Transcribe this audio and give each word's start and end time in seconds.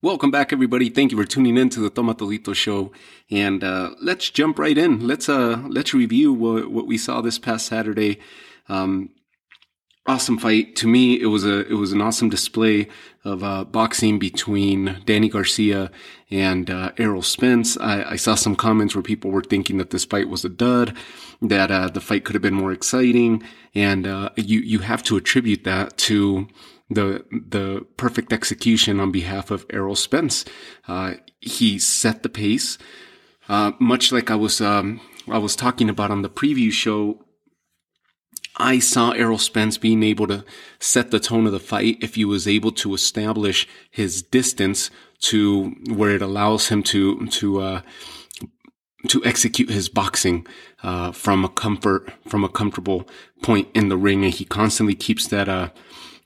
Welcome 0.00 0.30
back, 0.30 0.52
everybody. 0.52 0.90
Thank 0.90 1.10
you 1.10 1.18
for 1.18 1.24
tuning 1.24 1.56
in 1.56 1.70
to 1.70 1.80
the 1.80 1.90
Tomatolito 1.90 2.54
Show, 2.54 2.92
and 3.32 3.64
uh, 3.64 3.96
let's 4.00 4.30
jump 4.30 4.56
right 4.56 4.78
in. 4.78 5.04
Let's 5.04 5.28
uh, 5.28 5.64
let's 5.66 5.92
review 5.92 6.32
what, 6.32 6.70
what 6.70 6.86
we 6.86 6.96
saw 6.96 7.20
this 7.20 7.36
past 7.36 7.66
Saturday. 7.66 8.20
Um, 8.68 9.10
awesome 10.06 10.38
fight 10.38 10.76
to 10.76 10.86
me. 10.86 11.20
It 11.20 11.26
was 11.26 11.44
a 11.44 11.66
it 11.66 11.74
was 11.74 11.90
an 11.90 12.00
awesome 12.00 12.28
display 12.28 12.86
of 13.24 13.42
uh, 13.42 13.64
boxing 13.64 14.20
between 14.20 15.02
Danny 15.04 15.28
Garcia 15.28 15.90
and 16.30 16.70
uh, 16.70 16.92
Errol 16.96 17.20
Spence. 17.20 17.76
I, 17.76 18.12
I, 18.12 18.16
saw 18.16 18.36
some 18.36 18.54
comments 18.54 18.94
where 18.94 19.02
people 19.02 19.32
were 19.32 19.42
thinking 19.42 19.78
that 19.78 19.90
this 19.90 20.04
fight 20.04 20.28
was 20.28 20.44
a 20.44 20.48
dud, 20.48 20.96
that 21.42 21.72
uh, 21.72 21.88
the 21.88 22.00
fight 22.00 22.24
could 22.24 22.36
have 22.36 22.42
been 22.42 22.54
more 22.54 22.70
exciting, 22.70 23.42
and 23.74 24.06
uh, 24.06 24.28
you 24.36 24.60
you 24.60 24.78
have 24.78 25.02
to 25.02 25.16
attribute 25.16 25.64
that 25.64 25.98
to 25.98 26.46
the 26.90 27.24
the 27.30 27.86
perfect 27.96 28.32
execution 28.32 29.00
on 29.00 29.12
behalf 29.12 29.50
of 29.50 29.66
Errol 29.70 29.96
Spence. 29.96 30.44
Uh, 30.86 31.14
he 31.40 31.78
set 31.78 32.22
the 32.22 32.28
pace, 32.28 32.78
uh, 33.48 33.72
much 33.78 34.12
like 34.12 34.30
I 34.30 34.34
was 34.34 34.60
um, 34.60 35.00
I 35.28 35.38
was 35.38 35.56
talking 35.56 35.88
about 35.88 36.10
on 36.10 36.22
the 36.22 36.30
preview 36.30 36.72
show. 36.72 37.24
I 38.60 38.80
saw 38.80 39.12
Errol 39.12 39.38
Spence 39.38 39.78
being 39.78 40.02
able 40.02 40.26
to 40.26 40.44
set 40.80 41.12
the 41.12 41.20
tone 41.20 41.46
of 41.46 41.52
the 41.52 41.60
fight 41.60 41.98
if 42.00 42.16
he 42.16 42.24
was 42.24 42.48
able 42.48 42.72
to 42.72 42.92
establish 42.92 43.68
his 43.90 44.20
distance 44.20 44.90
to 45.20 45.76
where 45.88 46.16
it 46.16 46.22
allows 46.22 46.68
him 46.68 46.82
to 46.84 47.26
to 47.26 47.60
uh, 47.60 47.80
to 49.06 49.24
execute 49.24 49.70
his 49.70 49.88
boxing 49.88 50.46
uh, 50.82 51.12
from 51.12 51.44
a 51.44 51.48
comfort 51.48 52.12
from 52.26 52.42
a 52.42 52.48
comfortable 52.48 53.08
point 53.42 53.68
in 53.74 53.88
the 53.88 53.96
ring, 53.96 54.24
and 54.24 54.34
he 54.34 54.44
constantly 54.44 54.94
keeps 54.94 55.28
that 55.28 55.48
uh, 55.48 55.68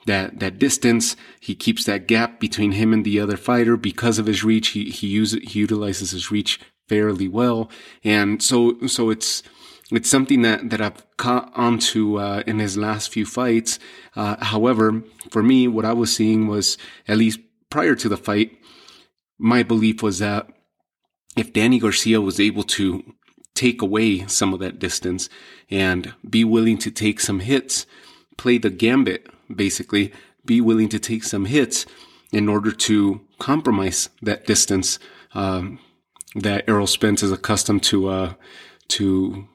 that 0.06 0.40
that 0.40 0.58
distance. 0.58 1.16
He 1.40 1.54
keeps 1.54 1.84
that 1.84 2.06
gap 2.06 2.40
between 2.40 2.72
him 2.72 2.92
and 2.92 3.04
the 3.04 3.20
other 3.20 3.36
fighter 3.36 3.76
because 3.76 4.18
of 4.18 4.26
his 4.26 4.44
reach. 4.44 4.68
He 4.68 4.90
he 4.90 5.06
uses 5.06 5.40
he 5.50 5.60
utilizes 5.60 6.10
his 6.12 6.30
reach 6.30 6.60
fairly 6.88 7.28
well, 7.28 7.70
and 8.04 8.42
so 8.42 8.78
so 8.86 9.10
it's 9.10 9.42
it's 9.90 10.10
something 10.10 10.42
that 10.42 10.70
that 10.70 10.80
I've 10.80 11.04
caught 11.16 11.52
onto 11.54 12.18
uh, 12.18 12.42
in 12.46 12.58
his 12.58 12.76
last 12.76 13.12
few 13.12 13.26
fights. 13.26 13.78
Uh, 14.16 14.42
however, 14.44 15.02
for 15.30 15.42
me, 15.42 15.68
what 15.68 15.84
I 15.84 15.92
was 15.92 16.14
seeing 16.14 16.46
was 16.46 16.78
at 17.06 17.18
least 17.18 17.40
prior 17.70 17.94
to 17.94 18.08
the 18.08 18.16
fight, 18.16 18.58
my 19.38 19.62
belief 19.62 20.02
was 20.02 20.18
that 20.18 20.48
if 21.36 21.52
Danny 21.52 21.78
Garcia 21.78 22.20
was 22.20 22.38
able 22.38 22.62
to 22.64 23.14
take 23.54 23.82
away 23.82 24.26
some 24.26 24.52
of 24.52 24.60
that 24.60 24.78
distance 24.78 25.28
and 25.70 26.14
be 26.28 26.44
willing 26.44 26.78
to 26.78 26.90
take 26.90 27.20
some 27.20 27.40
hits, 27.40 27.86
play 28.36 28.58
the 28.58 28.70
gambit 28.70 29.26
basically 29.54 30.12
be 30.44 30.60
willing 30.60 30.88
to 30.88 30.98
take 30.98 31.24
some 31.24 31.44
hits 31.44 31.86
in 32.32 32.48
order 32.48 32.72
to 32.72 33.20
compromise 33.38 34.08
that 34.22 34.46
distance 34.46 34.98
um, 35.34 35.78
that 36.34 36.64
Errol 36.68 36.86
Spence 36.86 37.22
is 37.22 37.32
accustomed 37.32 37.82
to 37.84 38.08
uh, 38.08 38.34
to 38.88 39.46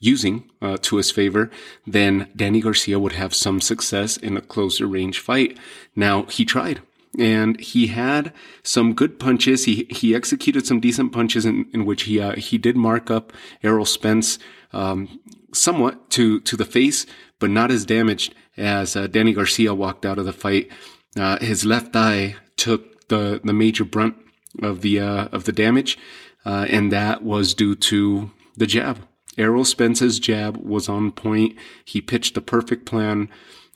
using 0.00 0.50
uh, 0.62 0.78
to 0.80 0.96
his 0.96 1.10
favor, 1.10 1.50
then 1.86 2.30
Danny 2.34 2.60
Garcia 2.60 2.98
would 2.98 3.12
have 3.12 3.34
some 3.34 3.60
success 3.60 4.16
in 4.16 4.36
a 4.36 4.40
closer 4.40 4.86
range 4.86 5.18
fight. 5.18 5.58
Now 5.94 6.24
he 6.24 6.44
tried. 6.44 6.80
And 7.18 7.58
he 7.60 7.88
had 7.88 8.32
some 8.62 8.94
good 8.94 9.18
punches. 9.18 9.64
He 9.64 9.86
he 9.90 10.14
executed 10.14 10.66
some 10.66 10.80
decent 10.80 11.12
punches 11.12 11.44
in, 11.44 11.66
in 11.72 11.84
which 11.84 12.04
he 12.04 12.20
uh, 12.20 12.36
he 12.36 12.56
did 12.56 12.76
mark 12.76 13.10
up 13.10 13.32
Errol 13.62 13.84
Spence 13.84 14.38
um, 14.72 15.18
somewhat 15.52 16.10
to 16.10 16.40
to 16.40 16.56
the 16.56 16.64
face, 16.64 17.06
but 17.40 17.50
not 17.50 17.70
as 17.70 17.84
damaged 17.84 18.34
as 18.56 18.94
uh, 18.94 19.08
Danny 19.08 19.32
Garcia 19.32 19.74
walked 19.74 20.06
out 20.06 20.18
of 20.18 20.24
the 20.24 20.32
fight. 20.32 20.70
Uh, 21.16 21.38
his 21.40 21.64
left 21.64 21.96
eye 21.96 22.36
took 22.56 23.08
the 23.08 23.40
the 23.42 23.52
major 23.52 23.84
brunt 23.84 24.14
of 24.62 24.80
the 24.82 25.00
uh, 25.00 25.26
of 25.32 25.44
the 25.44 25.52
damage, 25.52 25.98
uh, 26.44 26.66
and 26.70 26.92
that 26.92 27.22
was 27.22 27.54
due 27.54 27.74
to 27.74 28.30
the 28.56 28.66
jab. 28.66 28.98
Errol 29.38 29.64
Spence's 29.64 30.18
jab 30.18 30.56
was 30.56 30.88
on 30.88 31.12
point. 31.12 31.56
He 31.84 32.00
pitched 32.00 32.34
the 32.34 32.40
perfect 32.40 32.84
plan. 32.84 33.28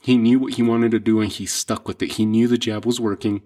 He 0.05 0.17
knew 0.17 0.39
what 0.39 0.53
he 0.53 0.63
wanted 0.63 0.91
to 0.91 0.99
do, 0.99 1.19
and 1.19 1.31
he 1.31 1.45
stuck 1.45 1.87
with 1.87 2.01
it. 2.01 2.13
He 2.13 2.25
knew 2.25 2.47
the 2.47 2.57
jab 2.57 2.85
was 2.85 2.99
working 2.99 3.41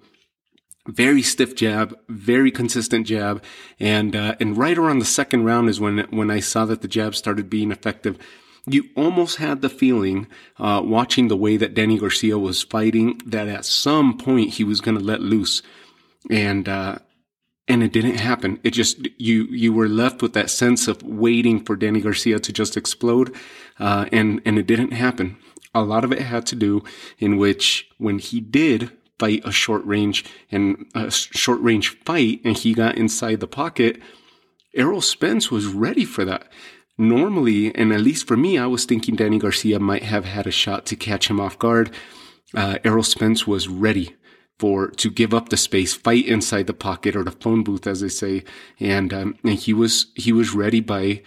very 0.88 1.22
stiff 1.22 1.56
jab, 1.56 1.96
very 2.09 2.52
consistent 2.52 3.06
jab, 3.06 3.44
and 3.80 4.16
uh, 4.16 4.36
and 4.40 4.58
right 4.58 4.78
around 4.78 5.00
the 5.00 5.06
second 5.06 5.46
round 5.46 5.70
is 5.70 5.80
when 5.80 6.00
when 6.09 6.31
I 6.31 6.40
saw 6.40 6.66
that 6.66 6.81
the 6.81 6.88
jab 6.88 7.16
started 7.16 7.50
being 7.50 7.72
effective 7.72 8.18
you 8.66 8.86
almost 8.96 9.38
had 9.38 9.62
the 9.62 9.70
feeling, 9.70 10.28
uh, 10.58 10.81
watching 10.84 11.28
the 11.28 11.38
way 11.38 11.58
that 11.58 11.74
Danny 11.74 11.97
Garcia 11.97 12.38
was 12.38 12.64
fighting, 12.64 13.20
that 13.26 13.47
at 13.47 13.66
some 13.66 14.18
point 14.18 14.52
he 14.52 14.64
was 14.64 14.81
going 14.81 14.97
to 14.97 15.03
let 15.03 15.22
loose, 15.22 15.62
and 16.30 16.68
uh, 16.68 17.00
and 17.68 17.84
it 17.84 17.94
didn't 17.94 18.18
happen. 18.18 18.59
It 18.64 18.72
just 18.72 19.08
you 19.18 19.44
you 19.46 19.74
were 19.74 19.88
left 19.88 20.22
with 20.22 20.34
that 20.34 20.50
sense 20.50 20.88
of 20.88 21.02
waiting 21.03 21.64
for 21.64 21.76
Danny 21.76 22.02
Garcia 22.02 22.40
to 22.40 22.53
just 22.53 22.78
explode, 22.78 23.36
uh, 23.80 24.06
and 24.12 24.41
and 24.46 24.59
it 24.59 24.68
didn't 24.68 24.91
happen. 24.91 25.38
A 25.74 25.84
lot 25.84 26.03
of 26.03 26.12
it 26.12 26.22
had 26.22 26.46
to 26.47 26.56
do 26.56 26.84
in 27.19 27.38
which 27.38 27.90
when 27.97 28.19
he 28.19 28.40
did 28.40 28.91
fight 29.19 29.41
a 29.44 29.52
short 29.52 29.85
range 29.85 30.25
and 30.52 30.85
a 30.96 31.12
short 31.12 31.62
range 31.62 31.90
fight, 32.06 32.41
and 32.44 32.57
he 32.57 32.74
got 32.74 32.97
inside 32.97 33.40
the 33.40 33.47
pocket. 33.47 34.02
Errol 34.74 35.02
Spence 35.02 35.52
was 35.52 35.68
ready 35.68 36.06
for 36.06 36.25
that 36.25 36.47
normally, 36.97 37.74
and 37.74 37.94
at 37.94 38.02
least 38.02 38.28
for 38.28 38.38
me, 38.38 38.58
I 38.58 38.66
was 38.66 38.85
thinking 38.85 39.16
Danny 39.16 39.40
Garcia 39.40 39.79
might 39.79 40.03
have 40.03 40.25
had 40.25 40.46
a 40.46 40.52
shot 40.52 40.85
to 40.88 40.96
catch 40.96 41.29
him 41.29 41.40
off 41.40 41.58
guard. 41.58 41.91
Uh, 42.53 42.78
Errol 42.84 43.03
Spence 43.03 43.47
was 43.47 43.68
ready 43.68 44.16
for 44.59 44.90
to 44.90 45.09
give 45.09 45.34
up 45.34 45.50
the 45.50 45.58
space, 45.58 45.94
fight 45.94 46.25
inside 46.25 46.68
the 46.68 46.74
pocket 46.74 47.16
or 47.16 47.24
the 47.24 47.31
phone 47.31 47.63
booth, 47.63 47.88
as 47.88 48.02
they 48.02 48.09
say, 48.09 48.44
and 48.79 49.13
um, 49.13 49.35
and 49.44 49.53
he 49.53 49.74
was 49.74 50.08
he 50.16 50.34
was 50.34 50.53
ready 50.53 50.81
by 50.81 51.22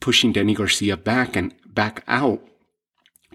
pushing 0.00 0.32
Danny 0.32 0.54
Garcia 0.54 0.96
back 0.96 1.36
and 1.36 1.54
back 1.66 2.02
out 2.08 2.47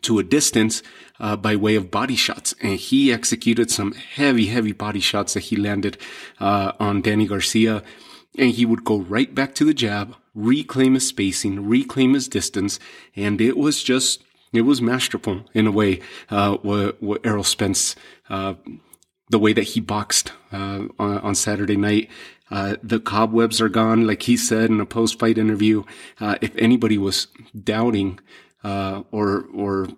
to 0.03 0.19
a 0.19 0.23
distance 0.23 0.83
uh, 1.19 1.35
by 1.35 1.55
way 1.55 1.75
of 1.75 1.91
body 1.91 2.15
shots, 2.15 2.53
and 2.61 2.79
he 2.79 3.11
executed 3.11 3.71
some 3.71 3.93
heavy, 3.93 4.47
heavy 4.47 4.71
body 4.71 4.99
shots 4.99 5.33
that 5.33 5.41
he 5.41 5.55
landed 5.55 5.97
uh, 6.39 6.73
on 6.79 7.01
Danny 7.01 7.27
Garcia, 7.27 7.83
and 8.37 8.51
he 8.51 8.65
would 8.65 8.83
go 8.83 8.99
right 8.99 9.33
back 9.33 9.55
to 9.55 9.65
the 9.65 9.73
jab, 9.73 10.15
reclaim 10.33 10.95
his 10.95 11.07
spacing, 11.07 11.67
reclaim 11.67 12.13
his 12.13 12.27
distance, 12.27 12.79
and 13.15 13.39
it 13.39 13.57
was 13.57 13.83
just 13.83 14.23
it 14.53 14.61
was 14.61 14.81
masterful 14.81 15.45
in 15.53 15.67
a 15.67 15.71
way. 15.71 15.99
Uh, 16.29 16.57
what, 16.57 17.01
what 17.01 17.25
Errol 17.25 17.43
Spence, 17.43 17.95
uh, 18.29 18.53
the 19.29 19.39
way 19.39 19.51
that 19.51 19.63
he 19.63 19.79
boxed 19.79 20.31
uh, 20.51 20.83
on, 20.99 21.17
on, 21.19 21.35
Saturday 21.35 21.75
night. 21.75 22.09
Uh, 22.51 22.75
the 22.83 22.99
cobwebs 22.99 23.59
are 23.59 23.69
gone, 23.69 24.05
like 24.05 24.23
he 24.23 24.37
said 24.37 24.69
in 24.69 24.79
a 24.79 24.85
post-fight 24.85 25.39
interview. 25.39 25.83
Uh, 26.19 26.35
if 26.39 26.55
anybody 26.57 26.99
was 26.99 27.27
doubting 27.63 28.19
uh, 28.63 29.03
or 29.11 29.45
or 29.53 29.89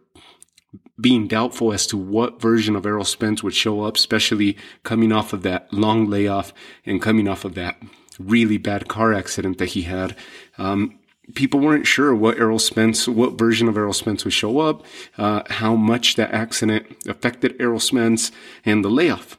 being 0.99 1.27
doubtful 1.27 1.73
as 1.73 1.85
to 1.87 1.97
what 1.97 2.41
version 2.41 2.75
of 2.75 2.85
Errol 2.85 3.05
Spence 3.05 3.43
would 3.43 3.53
show 3.53 3.81
up, 3.81 3.97
especially 3.97 4.57
coming 4.83 5.11
off 5.11 5.33
of 5.33 5.43
that 5.43 5.71
long 5.73 6.09
layoff 6.09 6.53
and 6.85 7.01
coming 7.01 7.27
off 7.27 7.43
of 7.43 7.55
that 7.55 7.81
really 8.17 8.57
bad 8.57 8.87
car 8.87 9.13
accident 9.13 9.57
that 9.57 9.67
he 9.67 9.83
had. 9.83 10.15
Um, 10.57 10.99
people 11.33 11.59
weren't 11.59 11.87
sure 11.87 12.15
what 12.15 12.37
Errol 12.37 12.59
Spence, 12.59 13.07
what 13.07 13.37
version 13.37 13.67
of 13.67 13.77
Errol 13.77 13.93
Spence 13.93 14.23
would 14.23 14.33
show 14.33 14.59
up, 14.59 14.85
uh, 15.17 15.41
how 15.49 15.75
much 15.75 16.15
that 16.15 16.31
accident 16.31 16.85
affected 17.07 17.55
Errol 17.59 17.79
Spence 17.79 18.31
and 18.63 18.83
the 18.83 18.89
layoff. 18.89 19.37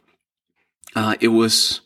Uh, 0.94 1.14
it 1.20 1.28
was 1.28 1.80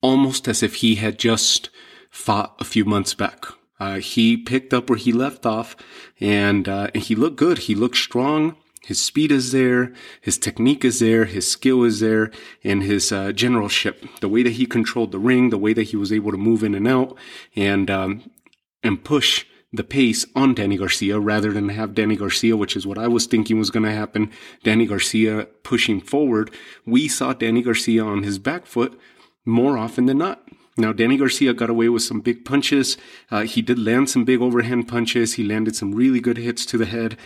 almost 0.00 0.48
as 0.48 0.62
if 0.62 0.76
he 0.76 0.96
had 0.96 1.18
just 1.18 1.68
fought 2.10 2.54
a 2.58 2.64
few 2.64 2.84
months 2.84 3.14
back. 3.14 3.46
Uh, 3.80 3.98
he 3.98 4.36
picked 4.36 4.72
up 4.74 4.88
where 4.88 4.98
he 4.98 5.12
left 5.12 5.46
off 5.46 5.74
and, 6.20 6.68
uh, 6.68 6.88
and 6.94 7.02
he 7.02 7.14
looked 7.14 7.36
good. 7.36 7.58
He 7.58 7.74
looked 7.74 7.96
strong. 7.96 8.56
His 8.82 9.00
speed 9.00 9.30
is 9.30 9.52
there, 9.52 9.92
his 10.20 10.38
technique 10.38 10.84
is 10.84 11.00
there, 11.00 11.26
his 11.26 11.50
skill 11.50 11.84
is 11.84 12.00
there, 12.00 12.30
and 12.64 12.82
his 12.82 13.12
uh, 13.12 13.30
generalship. 13.32 14.04
The 14.20 14.28
way 14.28 14.42
that 14.42 14.54
he 14.54 14.64
controlled 14.64 15.12
the 15.12 15.18
ring, 15.18 15.50
the 15.50 15.58
way 15.58 15.74
that 15.74 15.88
he 15.88 15.96
was 15.96 16.12
able 16.12 16.30
to 16.30 16.38
move 16.38 16.64
in 16.64 16.74
and 16.74 16.88
out, 16.88 17.16
and 17.54 17.90
um, 17.90 18.30
and 18.82 19.04
push 19.04 19.44
the 19.72 19.84
pace 19.84 20.26
on 20.34 20.54
Danny 20.54 20.76
Garcia 20.76 21.20
rather 21.20 21.52
than 21.52 21.68
have 21.68 21.94
Danny 21.94 22.16
Garcia, 22.16 22.56
which 22.56 22.74
is 22.74 22.86
what 22.86 22.98
I 22.98 23.06
was 23.06 23.26
thinking 23.26 23.58
was 23.58 23.70
going 23.70 23.84
to 23.84 23.92
happen. 23.92 24.30
Danny 24.64 24.86
Garcia 24.86 25.46
pushing 25.62 26.00
forward. 26.00 26.50
We 26.84 27.06
saw 27.06 27.32
Danny 27.32 27.62
Garcia 27.62 28.02
on 28.02 28.24
his 28.24 28.38
back 28.38 28.66
foot 28.66 28.98
more 29.44 29.78
often 29.78 30.06
than 30.06 30.18
not. 30.18 30.42
Now, 30.76 30.92
Danny 30.92 31.16
Garcia 31.16 31.52
got 31.52 31.68
away 31.68 31.88
with 31.88 32.02
some 32.02 32.20
big 32.20 32.44
punches. 32.44 32.96
Uh, 33.30 33.42
he 33.42 33.60
did 33.60 33.78
land 33.78 34.08
some 34.08 34.24
big 34.24 34.40
overhand 34.40 34.88
punches. 34.88 35.34
He 35.34 35.44
landed 35.44 35.76
some 35.76 35.92
really 35.94 36.20
good 36.20 36.38
hits 36.38 36.64
to 36.66 36.78
the 36.78 36.86
head 36.86 37.16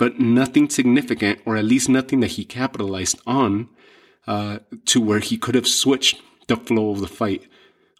but 0.00 0.18
nothing 0.18 0.70
significant, 0.70 1.40
or 1.44 1.58
at 1.58 1.64
least 1.66 1.90
nothing 1.90 2.20
that 2.20 2.30
he 2.30 2.42
capitalized 2.42 3.20
on, 3.26 3.68
uh, 4.26 4.58
to 4.86 4.98
where 4.98 5.18
he 5.18 5.36
could 5.36 5.54
have 5.54 5.68
switched 5.68 6.22
the 6.46 6.56
flow 6.56 6.90
of 6.90 7.00
the 7.00 7.06
fight 7.06 7.46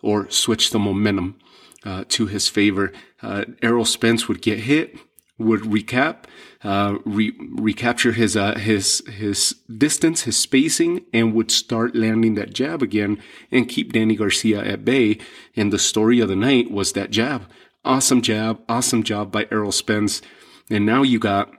or 0.00 0.28
switched 0.30 0.72
the 0.72 0.78
momentum 0.78 1.38
uh, 1.84 2.02
to 2.08 2.24
his 2.24 2.48
favor. 2.48 2.90
Uh, 3.20 3.44
Errol 3.60 3.84
Spence 3.84 4.28
would 4.28 4.40
get 4.40 4.60
hit, 4.60 4.96
would 5.40 5.62
recap, 5.62 6.24
uh, 6.62 6.98
re- 7.04 7.36
recapture 7.38 8.12
his, 8.12 8.36
uh, 8.36 8.56
his, 8.58 9.02
his 9.08 9.56
distance, 9.76 10.22
his 10.22 10.36
spacing, 10.36 11.04
and 11.12 11.34
would 11.34 11.50
start 11.50 11.96
landing 11.96 12.34
that 12.34 12.52
jab 12.52 12.82
again 12.82 13.20
and 13.50 13.68
keep 13.68 13.92
Danny 13.92 14.14
Garcia 14.14 14.62
at 14.62 14.84
bay. 14.84 15.18
And 15.56 15.72
the 15.72 15.78
story 15.78 16.20
of 16.20 16.28
the 16.28 16.36
night 16.36 16.70
was 16.70 16.92
that 16.92 17.10
jab. 17.10 17.50
Awesome 17.84 18.22
jab. 18.22 18.60
Awesome 18.68 19.02
job 19.02 19.32
by 19.32 19.48
Errol 19.50 19.72
Spence. 19.72 20.20
And 20.70 20.86
now 20.86 21.02
you 21.02 21.18
got 21.18 21.50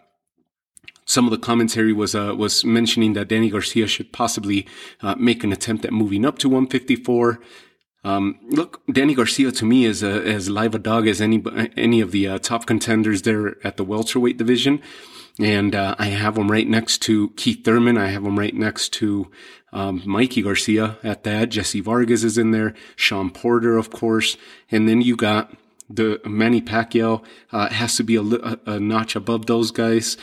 some 1.05 1.25
of 1.25 1.31
the 1.31 1.37
commentary 1.37 1.91
was 1.91 2.15
uh, 2.15 2.33
was 2.37 2.63
mentioning 2.63 3.13
that 3.13 3.27
Danny 3.27 3.49
Garcia 3.49 3.87
should 3.87 4.13
possibly 4.13 4.67
uh, 5.01 5.15
make 5.15 5.43
an 5.43 5.51
attempt 5.51 5.83
at 5.83 5.91
moving 5.91 6.25
up 6.25 6.37
to 6.39 6.47
154. 6.47 7.41
Um, 8.03 8.39
look, 8.49 8.81
Danny 8.91 9.13
Garcia 9.13 9.51
to 9.51 9.65
me 9.65 9.85
is 9.85 10.01
a, 10.01 10.23
as 10.23 10.49
live 10.49 10.73
a 10.73 10.79
dog 10.79 11.07
as 11.07 11.21
any 11.21 11.43
any 11.77 12.01
of 12.01 12.11
the 12.11 12.27
uh, 12.27 12.39
top 12.39 12.65
contenders 12.65 13.21
there 13.21 13.55
at 13.65 13.77
the 13.77 13.83
welterweight 13.83 14.37
division, 14.37 14.81
and 15.39 15.75
uh, 15.75 15.95
I 15.99 16.07
have 16.07 16.37
him 16.37 16.49
right 16.49 16.67
next 16.67 16.99
to 17.03 17.29
Keith 17.31 17.63
Thurman. 17.63 17.97
I 17.97 18.07
have 18.07 18.25
him 18.25 18.39
right 18.39 18.55
next 18.55 18.89
to 18.93 19.29
um, 19.71 20.01
Mikey 20.03 20.41
Garcia 20.41 20.97
at 21.03 21.23
that. 21.25 21.49
Jesse 21.49 21.79
Vargas 21.79 22.23
is 22.23 22.37
in 22.39 22.51
there. 22.51 22.73
Shawn 22.95 23.29
Porter, 23.29 23.77
of 23.77 23.91
course, 23.91 24.35
and 24.71 24.89
then 24.89 25.01
you 25.01 25.15
got 25.15 25.53
the 25.87 26.19
Manny 26.25 26.61
Pacquiao 26.61 27.23
uh, 27.51 27.69
has 27.69 27.97
to 27.97 28.03
be 28.03 28.15
a, 28.15 28.21
a, 28.21 28.59
a 28.65 28.79
notch 28.79 29.15
above 29.15 29.45
those 29.45 29.69
guys, 29.69 30.17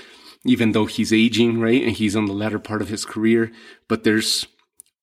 even 0.45 0.73
though 0.73 0.87
he's 0.87 1.13
aging, 1.13 1.61
right, 1.61 1.83
and 1.83 1.93
he's 1.97 2.17
on 2.17 2.27
the 2.27 2.33
latter 2.33 2.59
part 2.59 2.83
of 2.83 2.89
his 2.89 3.05
career. 3.05 3.53
But 3.87 4.03
there's 4.03 4.49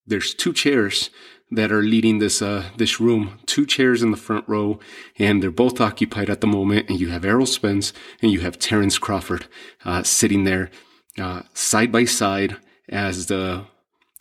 there's 0.06 0.34
two 0.34 0.52
chairs 0.52 1.10
that 1.50 1.70
are 1.70 1.82
leading 1.82 2.18
this 2.18 2.42
uh, 2.42 2.64
this 2.76 3.00
room. 3.00 3.38
Two 3.46 3.66
chairs 3.66 4.02
in 4.02 4.10
the 4.10 4.16
front 4.16 4.48
row, 4.48 4.78
and 5.18 5.42
they're 5.42 5.50
both 5.50 5.80
occupied 5.80 6.28
at 6.30 6.40
the 6.40 6.46
moment. 6.46 6.88
And 6.88 7.00
you 7.00 7.08
have 7.08 7.24
Errol 7.24 7.46
Spence 7.46 7.92
and 8.20 8.30
you 8.30 8.40
have 8.40 8.58
Terrence 8.58 8.98
Crawford 8.98 9.46
uh, 9.84 10.02
sitting 10.02 10.44
there 10.44 10.70
uh, 11.18 11.42
side 11.54 11.92
by 11.92 12.04
side 12.04 12.56
as 12.88 13.26
the 13.26 13.64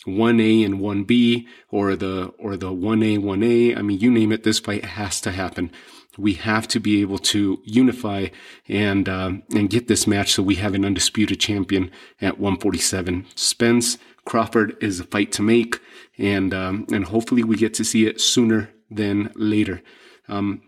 one 0.05 0.39
A 0.39 0.63
and 0.63 0.79
one 0.79 1.03
B, 1.03 1.47
or 1.69 1.95
the 1.95 2.27
or 2.37 2.55
the 2.57 2.71
one 2.71 3.01
A 3.03 3.17
one 3.17 3.43
A. 3.43 3.75
I 3.75 3.81
mean, 3.81 3.99
you 3.99 4.11
name 4.11 4.31
it. 4.31 4.43
This 4.43 4.59
fight 4.59 4.85
has 4.85 5.19
to 5.21 5.31
happen. 5.31 5.71
We 6.17 6.35
have 6.35 6.67
to 6.69 6.79
be 6.79 7.01
able 7.01 7.17
to 7.17 7.59
unify 7.65 8.27
and 8.67 9.09
um, 9.09 9.43
and 9.53 9.69
get 9.69 9.87
this 9.87 10.07
match 10.07 10.33
so 10.33 10.43
we 10.43 10.55
have 10.55 10.75
an 10.75 10.85
undisputed 10.85 11.39
champion 11.39 11.91
at 12.21 12.39
147. 12.39 13.25
Spence 13.35 13.97
Crawford 14.25 14.75
is 14.81 14.99
a 14.99 15.03
fight 15.03 15.31
to 15.33 15.41
make 15.41 15.79
and 16.17 16.53
um, 16.53 16.85
and 16.91 17.05
hopefully 17.05 17.43
we 17.43 17.55
get 17.55 17.73
to 17.75 17.83
see 17.83 18.05
it 18.05 18.21
sooner 18.21 18.71
than 18.89 19.31
later. 19.35 19.81
Um, 20.27 20.61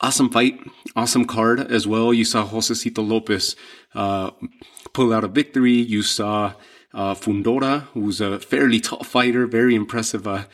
awesome 0.00 0.30
fight, 0.30 0.60
awesome 0.94 1.24
card 1.24 1.60
as 1.60 1.86
well. 1.86 2.12
You 2.12 2.24
saw 2.24 2.46
Josesito 2.46 3.06
Lopez 3.06 3.56
uh, 3.94 4.30
pull 4.92 5.12
out 5.12 5.24
a 5.24 5.28
victory. 5.28 5.72
You 5.72 6.02
saw 6.02 6.54
uh, 6.94 7.14
Fundora, 7.14 7.82
who's 7.94 8.20
a 8.20 8.38
fairly 8.38 8.80
tall 8.80 9.02
fighter, 9.04 9.46
very 9.46 9.74
impressive, 9.74 10.26
uh, 10.26 10.44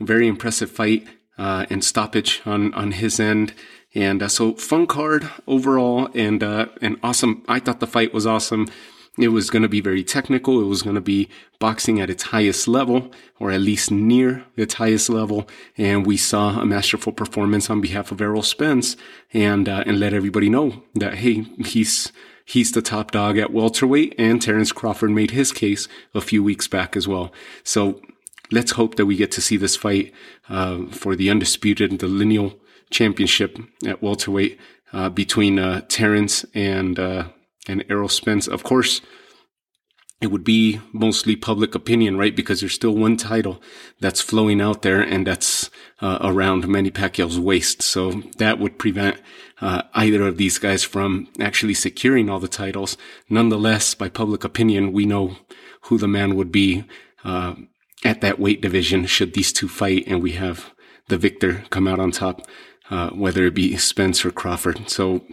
very 0.00 0.26
impressive 0.26 0.70
fight 0.70 1.06
uh, 1.38 1.66
and 1.70 1.84
stoppage 1.84 2.42
on 2.44 2.72
on 2.74 2.92
his 2.92 3.20
end. 3.20 3.54
And 3.94 4.22
uh, 4.22 4.28
so 4.28 4.54
fun 4.54 4.86
card 4.86 5.28
overall, 5.48 6.08
and 6.14 6.42
uh, 6.42 6.66
and 6.80 6.96
awesome. 7.02 7.42
I 7.48 7.58
thought 7.58 7.80
the 7.80 7.86
fight 7.86 8.14
was 8.14 8.26
awesome. 8.26 8.68
It 9.20 9.28
was 9.28 9.50
going 9.50 9.62
to 9.62 9.68
be 9.68 9.80
very 9.80 10.02
technical. 10.02 10.60
It 10.62 10.66
was 10.66 10.82
going 10.82 10.94
to 10.94 11.00
be 11.00 11.28
boxing 11.58 12.00
at 12.00 12.08
its 12.08 12.24
highest 12.24 12.66
level, 12.66 13.12
or 13.38 13.50
at 13.50 13.60
least 13.60 13.90
near 13.90 14.46
its 14.56 14.74
highest 14.74 15.10
level. 15.10 15.46
And 15.76 16.06
we 16.06 16.16
saw 16.16 16.58
a 16.58 16.64
masterful 16.64 17.12
performance 17.12 17.68
on 17.68 17.80
behalf 17.82 18.10
of 18.10 18.20
Errol 18.20 18.42
Spence, 18.42 18.96
and 19.32 19.68
uh, 19.68 19.84
and 19.86 20.00
let 20.00 20.14
everybody 20.14 20.48
know 20.48 20.82
that 20.94 21.16
hey, 21.16 21.42
he's 21.58 22.12
he's 22.44 22.72
the 22.72 22.82
top 22.82 23.10
dog 23.10 23.36
at 23.36 23.52
welterweight. 23.52 24.14
And 24.18 24.40
Terrence 24.40 24.72
Crawford 24.72 25.10
made 25.10 25.32
his 25.32 25.52
case 25.52 25.86
a 26.14 26.20
few 26.20 26.42
weeks 26.42 26.66
back 26.66 26.96
as 26.96 27.06
well. 27.06 27.30
So 27.62 28.00
let's 28.50 28.72
hope 28.72 28.96
that 28.96 29.06
we 29.06 29.16
get 29.16 29.32
to 29.32 29.42
see 29.42 29.56
this 29.56 29.76
fight 29.76 30.12
uh, 30.48 30.86
for 30.86 31.14
the 31.14 31.30
undisputed, 31.30 31.98
the 31.98 32.08
lineal 32.08 32.54
championship 32.90 33.58
at 33.86 34.02
welterweight 34.02 34.58
uh, 34.92 35.08
between 35.08 35.58
uh, 35.58 35.82
Terrence 35.88 36.44
and 36.54 36.98
uh, 36.98 37.28
and 37.68 37.84
Errol 37.88 38.08
Spence. 38.08 38.46
Of 38.46 38.62
course, 38.62 39.00
it 40.20 40.30
would 40.30 40.44
be 40.44 40.80
mostly 40.92 41.34
public 41.34 41.74
opinion, 41.74 42.18
right? 42.18 42.36
Because 42.36 42.60
there's 42.60 42.74
still 42.74 42.94
one 42.94 43.16
title 43.16 43.62
that's 44.00 44.20
flowing 44.20 44.60
out 44.60 44.82
there, 44.82 45.00
and 45.00 45.26
that's 45.26 45.70
uh, 46.02 46.18
around 46.20 46.68
Manny 46.68 46.90
Pacquiao's 46.90 47.40
waist. 47.40 47.80
So 47.80 48.22
that 48.36 48.58
would 48.58 48.78
prevent 48.78 49.20
uh, 49.62 49.82
either 49.94 50.26
of 50.26 50.36
these 50.36 50.58
guys 50.58 50.84
from 50.84 51.28
actually 51.40 51.72
securing 51.72 52.28
all 52.28 52.38
the 52.38 52.48
titles. 52.48 52.98
Nonetheless, 53.30 53.94
by 53.94 54.10
public 54.10 54.44
opinion, 54.44 54.92
we 54.92 55.06
know 55.06 55.36
who 55.84 55.96
the 55.96 56.08
man 56.08 56.36
would 56.36 56.52
be 56.52 56.84
uh, 57.24 57.54
at 58.04 58.20
that 58.20 58.38
weight 58.38 58.60
division 58.60 59.06
should 59.06 59.32
these 59.32 59.54
two 59.54 59.68
fight, 59.68 60.04
and 60.06 60.22
we 60.22 60.32
have 60.32 60.74
the 61.08 61.16
victor 61.16 61.64
come 61.70 61.88
out 61.88 61.98
on 61.98 62.10
top, 62.10 62.46
uh, 62.90 63.08
whether 63.10 63.46
it 63.46 63.54
be 63.54 63.74
Spence 63.78 64.24
or 64.24 64.30
Crawford. 64.30 64.90
So. 64.90 65.24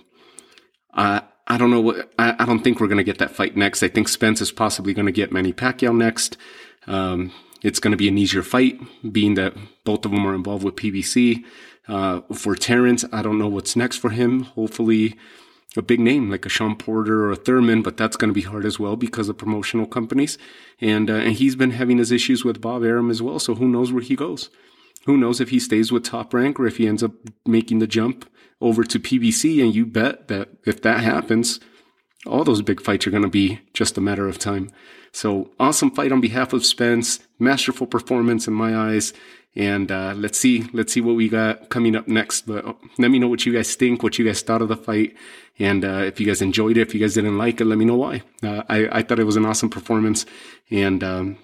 Uh, 0.93 1.21
I 1.47 1.57
don't 1.57 1.71
know 1.71 1.81
what, 1.81 2.11
I, 2.19 2.35
I 2.39 2.45
don't 2.45 2.63
think 2.63 2.79
we're 2.79 2.87
going 2.87 2.97
to 2.97 3.03
get 3.03 3.19
that 3.19 3.31
fight 3.31 3.55
next. 3.55 3.81
I 3.81 3.87
think 3.87 4.09
Spence 4.09 4.41
is 4.41 4.51
possibly 4.51 4.93
going 4.93 5.05
to 5.05 5.11
get 5.11 5.31
Manny 5.31 5.53
Pacquiao 5.53 5.95
next. 5.95 6.37
Um, 6.87 7.31
it's 7.63 7.79
going 7.79 7.91
to 7.91 7.97
be 7.97 8.07
an 8.07 8.17
easier 8.17 8.43
fight, 8.43 8.79
being 9.11 9.35
that 9.35 9.55
both 9.83 10.05
of 10.05 10.11
them 10.11 10.25
are 10.27 10.35
involved 10.35 10.63
with 10.63 10.75
PBC. 10.75 11.43
Uh, 11.87 12.21
for 12.33 12.55
Terrence, 12.55 13.05
I 13.13 13.21
don't 13.21 13.39
know 13.39 13.47
what's 13.47 13.75
next 13.75 13.97
for 13.97 14.09
him. 14.09 14.43
Hopefully, 14.43 15.15
a 15.77 15.81
big 15.81 15.99
name 15.99 16.29
like 16.29 16.45
a 16.45 16.49
Shawn 16.49 16.75
Porter 16.75 17.25
or 17.25 17.31
a 17.31 17.35
Thurman, 17.35 17.81
but 17.81 17.97
that's 17.97 18.17
going 18.17 18.29
to 18.29 18.33
be 18.33 18.41
hard 18.41 18.65
as 18.65 18.77
well 18.79 18.95
because 18.95 19.29
of 19.29 19.37
promotional 19.37 19.85
companies. 19.85 20.37
And 20.81 21.09
uh, 21.09 21.15
and 21.15 21.33
he's 21.33 21.55
been 21.55 21.71
having 21.71 21.97
his 21.97 22.11
issues 22.11 22.43
with 22.43 22.61
Bob 22.61 22.83
Arum 22.83 23.09
as 23.09 23.21
well. 23.21 23.39
So 23.39 23.55
who 23.55 23.67
knows 23.67 23.91
where 23.91 24.03
he 24.03 24.15
goes? 24.15 24.49
Who 25.05 25.17
knows 25.17 25.39
if 25.39 25.49
he 25.49 25.59
stays 25.59 25.91
with 25.91 26.03
Top 26.03 26.33
Rank 26.33 26.59
or 26.59 26.67
if 26.67 26.77
he 26.77 26.87
ends 26.87 27.03
up 27.03 27.11
making 27.45 27.79
the 27.79 27.87
jump 27.87 28.29
over 28.59 28.83
to 28.83 28.99
PBC, 28.99 29.63
and 29.63 29.73
you 29.73 29.85
bet 29.85 30.27
that 30.27 30.49
if 30.65 30.81
that 30.81 31.01
happens, 31.01 31.59
all 32.25 32.43
those 32.43 32.61
big 32.61 32.81
fights 32.81 33.07
are 33.07 33.11
going 33.11 33.23
to 33.23 33.29
be 33.29 33.59
just 33.73 33.97
a 33.97 34.01
matter 34.01 34.27
of 34.27 34.39
time. 34.39 34.69
So 35.11 35.51
awesome 35.59 35.91
fight 35.91 36.11
on 36.11 36.21
behalf 36.21 36.53
of 36.53 36.65
Spence, 36.65 37.19
masterful 37.39 37.87
performance 37.87 38.47
in 38.47 38.53
my 38.53 38.75
eyes, 38.75 39.13
and 39.55 39.91
uh, 39.91 40.13
let's 40.15 40.37
see 40.37 40.69
let's 40.73 40.93
see 40.93 41.01
what 41.01 41.15
we 41.15 41.29
got 41.29 41.69
coming 41.69 41.95
up 41.95 42.07
next. 42.07 42.45
But 42.45 42.65
uh, 42.65 42.73
let 42.97 43.09
me 43.09 43.19
know 43.19 43.27
what 43.27 43.45
you 43.45 43.53
guys 43.53 43.75
think, 43.75 44.03
what 44.03 44.19
you 44.19 44.25
guys 44.25 44.41
thought 44.41 44.61
of 44.61 44.67
the 44.67 44.77
fight, 44.77 45.15
and 45.57 45.83
uh, 45.83 46.03
if 46.05 46.19
you 46.19 46.27
guys 46.27 46.41
enjoyed 46.41 46.77
it, 46.77 46.81
if 46.81 46.93
you 46.93 46.99
guys 46.99 47.15
didn't 47.15 47.37
like 47.37 47.59
it, 47.61 47.65
let 47.65 47.77
me 47.77 47.85
know 47.85 47.95
why. 47.95 48.21
Uh, 48.43 48.63
I 48.69 48.99
I 48.99 49.01
thought 49.01 49.19
it 49.19 49.25
was 49.25 49.37
an 49.37 49.45
awesome 49.45 49.69
performance, 49.69 50.25
and 50.69 51.03
um, 51.03 51.37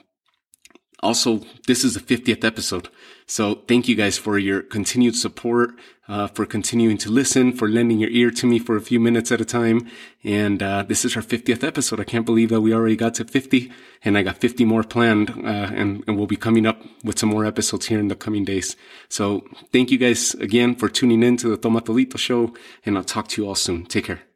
also, 1.04 1.42
this 1.68 1.84
is 1.84 1.94
the 1.94 2.00
50th 2.00 2.44
episode. 2.44 2.90
So 3.26 3.56
thank 3.68 3.88
you 3.88 3.96
guys 3.96 4.18
for 4.18 4.38
your 4.38 4.62
continued 4.62 5.16
support, 5.16 5.72
uh, 6.08 6.28
for 6.28 6.46
continuing 6.46 6.98
to 7.00 7.10
listen, 7.10 7.54
for 7.54 7.70
lending 7.70 8.00
your 8.00 8.10
ear 8.10 8.32
to 8.32 8.46
me 8.48 8.60
for 8.60 8.76
a 8.76 8.82
few 8.82 9.00
minutes 9.00 9.32
at 9.32 9.40
a 9.40 9.46
time. 9.46 9.90
And, 10.24 10.62
uh, 10.62 10.84
this 10.84 11.06
is 11.06 11.16
our 11.16 11.22
50th 11.22 11.64
episode. 11.64 12.00
I 12.00 12.04
can't 12.04 12.26
believe 12.26 12.50
that 12.50 12.62
we 12.62 12.74
already 12.74 12.96
got 12.96 13.14
to 13.16 13.26
50 13.26 13.72
and 14.04 14.18
I 14.18 14.24
got 14.24 14.38
50 14.38 14.66
more 14.66 14.84
planned, 14.84 15.30
uh, 15.30 15.72
and, 15.74 16.04
and 16.08 16.18
we'll 16.18 16.28
be 16.28 16.36
coming 16.36 16.66
up 16.66 16.82
with 17.04 17.20
some 17.20 17.30
more 17.30 17.46
episodes 17.46 17.86
here 17.86 18.00
in 18.00 18.10
the 18.10 18.16
coming 18.16 18.44
days. 18.44 18.76
So 19.10 19.46
thank 19.72 19.92
you 19.92 19.98
guys 19.98 20.34
again 20.36 20.76
for 20.76 20.90
tuning 20.90 21.24
in 21.24 21.38
to 21.38 21.50
the 21.50 21.58
Tomatolito 21.58 22.18
show 22.18 22.54
and 22.86 22.98
I'll 22.98 23.04
talk 23.04 23.28
to 23.30 23.42
you 23.42 23.48
all 23.48 23.56
soon. 23.56 23.86
Take 23.86 24.06
care. 24.06 24.33